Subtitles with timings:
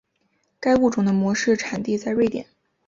[0.59, 2.47] 该物种的模式产地在瑞典。